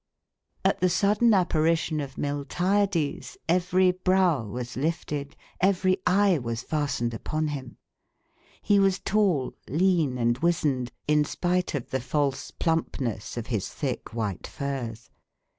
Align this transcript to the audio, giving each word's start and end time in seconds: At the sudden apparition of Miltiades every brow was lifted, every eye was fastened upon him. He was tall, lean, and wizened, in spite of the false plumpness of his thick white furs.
At 0.65 0.79
the 0.79 0.89
sudden 0.89 1.31
apparition 1.31 1.99
of 1.99 2.15
Miltiades 2.17 3.37
every 3.47 3.91
brow 3.91 4.43
was 4.47 4.75
lifted, 4.75 5.35
every 5.59 6.01
eye 6.07 6.39
was 6.39 6.63
fastened 6.63 7.13
upon 7.13 7.49
him. 7.49 7.77
He 8.63 8.79
was 8.79 8.97
tall, 8.97 9.53
lean, 9.69 10.17
and 10.17 10.39
wizened, 10.39 10.91
in 11.07 11.23
spite 11.23 11.75
of 11.75 11.91
the 11.91 12.01
false 12.01 12.49
plumpness 12.49 13.37
of 13.37 13.45
his 13.53 13.69
thick 13.69 14.11
white 14.11 14.47
furs. 14.47 15.11